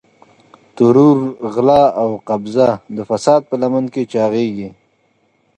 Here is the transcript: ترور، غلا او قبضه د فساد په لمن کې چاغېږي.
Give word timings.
ترور، 0.75 1.19
غلا 1.53 1.83
او 2.01 2.09
قبضه 2.29 2.69
د 2.95 2.97
فساد 3.09 3.41
په 3.49 3.55
لمن 3.61 3.85
کې 3.93 4.03
چاغېږي. 4.11 4.69